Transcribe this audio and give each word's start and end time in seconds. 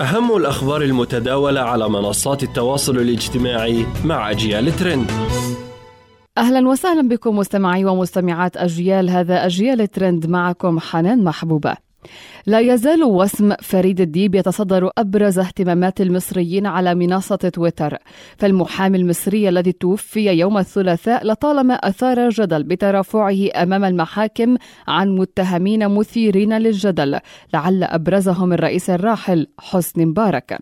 أهم 0.00 0.36
الأخبار 0.36 0.82
المتداولة 0.82 1.60
على 1.60 1.88
منصات 1.88 2.42
التواصل 2.42 2.96
الاجتماعي 2.96 3.86
مع 4.04 4.30
أجيال 4.30 4.76
ترند. 4.76 5.10
أهلا 6.38 6.68
وسهلا 6.68 7.08
بكم 7.08 7.36
مستمعي 7.36 7.84
ومستمعات 7.84 8.56
أجيال 8.56 9.10
هذا 9.10 9.46
أجيال 9.46 9.86
ترند 9.86 10.26
معكم 10.26 10.80
حنان 10.80 11.24
محبوبة. 11.24 11.89
لا 12.46 12.60
يزال 12.60 13.04
وسم 13.04 13.54
فريد 13.62 14.00
الديب 14.00 14.34
يتصدر 14.34 14.90
أبرز 14.98 15.38
اهتمامات 15.38 16.00
المصريين 16.00 16.66
على 16.66 16.94
منصة 16.94 17.36
تويتر. 17.36 17.98
فالمحامي 18.38 18.98
المصري 18.98 19.48
الذي 19.48 19.72
توفي 19.72 20.26
يوم 20.30 20.58
الثلاثاء 20.58 21.26
لطالما 21.26 21.74
أثار 21.74 22.28
جدل 22.28 22.62
بترافعه 22.62 23.48
أمام 23.62 23.84
المحاكم 23.84 24.56
عن 24.88 25.08
متهمين 25.08 25.88
مثيرين 25.88 26.58
للجدل 26.58 27.18
لعل 27.54 27.84
أبرزهم 27.84 28.52
الرئيس 28.52 28.90
الراحل 28.90 29.46
حسني 29.58 30.06
مبارك. 30.06 30.58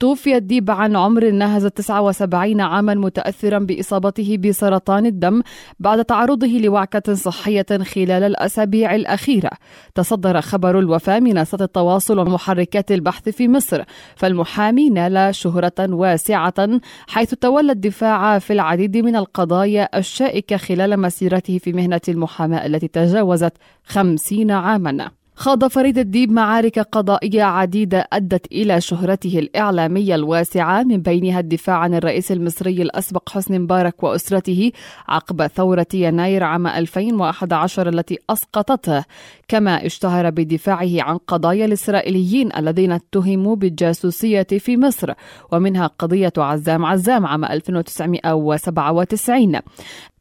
توفي 0.00 0.36
الديب 0.36 0.70
عن 0.70 0.96
عمر 0.96 1.30
ناهز 1.30 1.66
79 1.66 2.60
عاما 2.60 2.94
متاثرا 2.94 3.58
بإصابته 3.58 4.36
بسرطان 4.36 5.06
الدم 5.06 5.42
بعد 5.80 6.04
تعرضه 6.04 6.58
لوعكة 6.58 7.14
صحية 7.14 7.66
خلال 7.82 8.22
الأسابيع 8.22 8.94
الأخيرة. 8.94 9.50
تصدر 9.94 10.40
خبر 10.40 10.69
الوفاه 10.78 11.20
منصة 11.20 11.58
التواصل 11.60 12.18
ومحركات 12.18 12.92
البحث 12.92 13.28
في 13.28 13.48
مصر 13.48 13.82
فالمحامي 14.16 14.90
نال 14.90 15.34
شهرة 15.34 15.72
واسعة 15.78 16.80
حيث 17.08 17.34
تولى 17.34 17.72
الدفاع 17.72 18.38
في 18.38 18.52
العديد 18.52 18.96
من 18.96 19.16
القضايا 19.16 19.98
الشائكة 19.98 20.56
خلال 20.56 21.00
مسيرته 21.00 21.58
في 21.58 21.72
مهنة 21.72 22.00
المحاماة 22.08 22.66
التي 22.66 22.88
تجاوزت 22.88 23.52
خمسين 23.84 24.50
عاماً. 24.50 25.19
خاض 25.40 25.64
فريد 25.64 25.98
الديب 25.98 26.32
معارك 26.32 26.78
قضائية 26.78 27.42
عديدة 27.42 28.08
أدت 28.12 28.52
إلى 28.52 28.80
شهرته 28.80 29.38
الإعلامية 29.38 30.14
الواسعة 30.14 30.82
من 30.82 30.96
بينها 30.96 31.40
الدفاع 31.40 31.76
عن 31.76 31.94
الرئيس 31.94 32.32
المصري 32.32 32.82
الأسبق 32.82 33.28
حسني 33.28 33.58
مبارك 33.58 34.02
وأسرته 34.02 34.72
عقب 35.08 35.46
ثورة 35.46 35.86
يناير 35.94 36.44
عام 36.44 36.66
2011 36.66 37.88
التي 37.88 38.18
أسقطته. 38.30 39.04
كما 39.48 39.86
اشتهر 39.86 40.30
بدفاعه 40.30 41.02
عن 41.02 41.16
قضايا 41.16 41.64
الإسرائيليين 41.64 42.56
الذين 42.56 42.92
اتهموا 42.92 43.56
بالجاسوسية 43.56 44.42
في 44.42 44.76
مصر 44.76 45.12
ومنها 45.52 45.86
قضية 45.86 46.32
عزام 46.38 46.84
عزام 46.84 47.26
عام 47.26 47.44
1997 47.44 49.60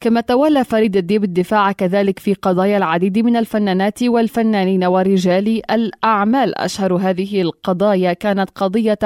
كما 0.01 0.21
تولى 0.21 0.63
فريد 0.63 0.97
الديب 0.97 1.23
الدفاع 1.23 1.71
كذلك 1.71 2.19
في 2.19 2.33
قضايا 2.33 2.77
العديد 2.77 3.19
من 3.19 3.35
الفنانات 3.35 4.03
والفنانين 4.03 4.83
ورجال 5.09 5.71
الأعمال 5.71 6.57
أشهر 6.57 6.93
هذه 6.93 7.41
القضايا 7.41 8.13
كانت 8.13 8.49
قضية 8.55 8.99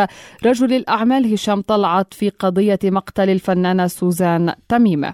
رجل 0.46 0.74
الأعمال 0.74 1.34
هشام 1.34 1.62
طلعت 1.62 2.14
في 2.14 2.30
قضية 2.30 2.80
مقتل 2.84 3.30
الفنانة 3.30 3.88
سوزان 3.88 4.54
تميم 4.70 5.14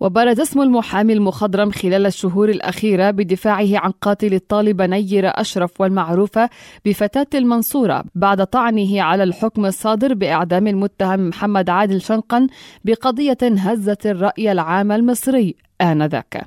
وبرز 0.00 0.40
اسم 0.40 0.60
المحامي 0.62 1.12
المخضرم 1.12 1.70
خلال 1.70 2.06
الشهور 2.06 2.48
الأخيرة 2.48 3.10
بدفاعه 3.10 3.68
عن 3.72 3.90
قاتل 3.90 4.34
الطالبة 4.34 4.86
نيرة 4.86 5.26
أشرف 5.26 5.80
والمعروفة 5.80 6.50
بفتاة 6.84 7.26
المنصورة 7.34 8.04
بعد 8.14 8.46
طعنه 8.46 9.02
على 9.02 9.22
الحكم 9.22 9.66
الصادر 9.66 10.14
بإعدام 10.14 10.66
المتهم 10.66 11.28
محمد 11.28 11.70
عادل 11.70 12.00
شنقا 12.00 12.46
بقضية 12.84 13.38
هزت 13.42 14.06
الرأي 14.06 14.52
العام 14.52 14.92
المصري 14.92 15.54
آنذاك. 15.80 16.46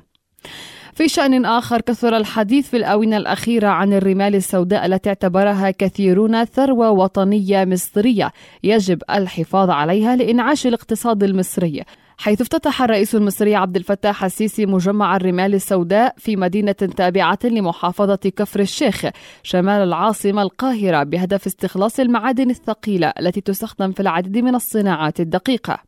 في 0.94 1.08
شأن 1.08 1.44
آخر 1.44 1.80
كثر 1.80 2.16
الحديث 2.16 2.68
في 2.68 2.76
الآونة 2.76 3.16
الأخيرة 3.16 3.68
عن 3.68 3.92
الرمال 3.92 4.34
السوداء 4.34 4.86
التي 4.86 5.08
اعتبرها 5.08 5.70
كثيرون 5.70 6.44
ثروة 6.44 6.90
وطنية 6.90 7.64
مصرية 7.64 8.32
يجب 8.62 9.02
الحفاظ 9.10 9.70
عليها 9.70 10.16
لإنعاش 10.16 10.66
الاقتصاد 10.66 11.22
المصري 11.22 11.82
حيث 12.18 12.40
افتتح 12.40 12.82
الرئيس 12.82 13.14
المصري 13.14 13.54
عبد 13.54 13.76
الفتاح 13.76 14.24
السيسي 14.24 14.66
مجمع 14.66 15.16
الرمال 15.16 15.54
السوداء 15.54 16.14
في 16.18 16.36
مدينة 16.36 16.72
تابعة 16.72 17.38
لمحافظة 17.44 18.16
كفر 18.36 18.60
الشيخ 18.60 19.06
شمال 19.42 19.82
العاصمة 19.82 20.42
القاهرة 20.42 21.02
بهدف 21.02 21.46
استخلاص 21.46 22.00
المعادن 22.00 22.50
الثقيلة 22.50 23.12
التي 23.20 23.40
تستخدم 23.40 23.92
في 23.92 24.00
العديد 24.00 24.44
من 24.44 24.54
الصناعات 24.54 25.20
الدقيقة. 25.20 25.78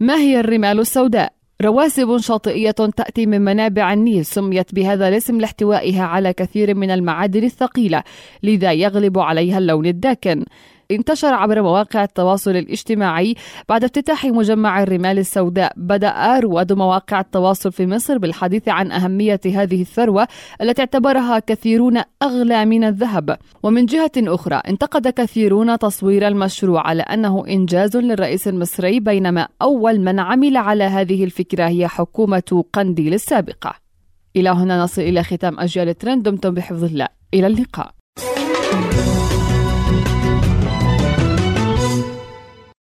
ما 0.00 0.14
هي 0.14 0.40
الرمال 0.40 0.80
السوداء؟ 0.80 1.37
رواسب 1.62 2.18
شاطئية 2.18 2.70
تأتي 2.70 3.26
من 3.26 3.40
منابع 3.40 3.92
النيل 3.92 4.24
سميت 4.24 4.74
بهذا 4.74 5.08
الاسم 5.08 5.40
لاحتوائها 5.40 6.02
على 6.04 6.32
كثير 6.32 6.74
من 6.74 6.90
المعادن 6.90 7.44
الثقيلة 7.44 8.02
لذا 8.42 8.72
يغلب 8.72 9.18
عليها 9.18 9.58
اللون 9.58 9.86
الداكن. 9.86 10.44
انتشر 10.90 11.34
عبر 11.34 11.62
مواقع 11.62 12.04
التواصل 12.04 12.50
الاجتماعي 12.50 13.34
بعد 13.68 13.84
افتتاح 13.84 14.24
مجمع 14.24 14.82
الرمال 14.82 15.18
السوداء. 15.18 15.72
بدأ 15.76 16.40
رواد 16.40 16.72
مواقع 16.72 17.20
التواصل 17.20 17.72
في 17.72 17.86
مصر 17.86 18.18
بالحديث 18.18 18.68
عن 18.68 18.92
أهمية 18.92 19.40
هذه 19.46 19.82
الثروة 19.82 20.28
التي 20.62 20.80
اعتبرها 20.80 21.38
كثيرون 21.38 22.02
أغلى 22.22 22.64
من 22.64 22.84
الذهب. 22.84 23.38
ومن 23.62 23.86
جهة 23.86 24.10
أخرى 24.18 24.56
انتقد 24.56 25.08
كثيرون 25.08 25.78
تصوير 25.78 26.28
المشروع 26.28 26.86
على 26.86 27.02
أنه 27.02 27.46
إنجاز 27.48 27.96
للرئيس 27.96 28.48
المصري 28.48 29.00
بينما 29.00 29.48
أول 29.62 30.00
من 30.00 30.20
عمل 30.20 30.56
على 30.56 30.84
هذه 30.84 31.24
الفكرة 31.24 31.68
هي 31.68 31.88
حكومة 31.88 32.64
قنديل 32.72 33.14
السابقة. 33.14 33.74
إلى 34.36 34.50
هنا 34.50 34.82
نصل 34.82 35.02
إلى 35.02 35.22
ختام 35.22 35.60
أجيال 35.60 35.98
ترند 35.98 36.22
دمتم 36.22 36.54
بحفظ 36.54 36.84
الله. 36.84 37.08
إلى 37.34 37.46
اللقاء. 37.46 37.90